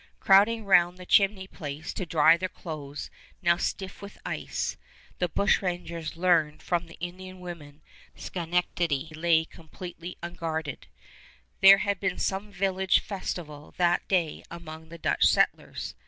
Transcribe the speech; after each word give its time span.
Crowding 0.19 0.65
round 0.65 0.97
the 0.97 1.05
chimney 1.05 1.45
place 1.45 1.93
to 1.93 2.07
dry 2.07 2.35
their 2.35 2.49
clothes 2.49 3.11
now 3.43 3.55
stiff 3.55 4.01
with 4.01 4.17
ice, 4.25 4.75
the 5.19 5.29
bushrangers 5.29 6.17
learned 6.17 6.63
from 6.63 6.87
the 6.87 6.95
Indian 6.99 7.39
women 7.39 7.83
that 8.15 8.21
Schenectady 8.23 9.11
lay 9.15 9.45
completely 9.45 10.17
unguarded. 10.23 10.87
There 11.59 11.77
had 11.77 11.99
been 11.99 12.17
some 12.17 12.51
village 12.51 12.99
festival 12.99 13.75
that 13.77 14.07
day 14.07 14.43
among 14.49 14.89
the 14.89 14.97
Dutch 14.97 15.25
settlers. 15.27 15.93